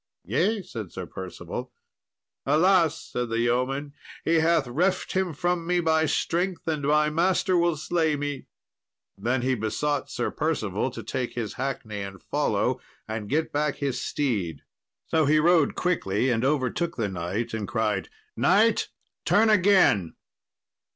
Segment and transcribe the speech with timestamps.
[0.25, 1.71] "Yea," said Sir Percival.
[2.43, 3.93] "Alas," said the yeoman,
[4.25, 8.47] "he hath reft him from me by strength, and my master will slay me."
[9.15, 14.01] Then he besought Sir Percival to take his hackney and follow, and get back his
[14.01, 14.63] steed.
[15.05, 18.87] So he rode quickly, and overtook the knight, and cried, "Knight,
[19.23, 20.15] turn again."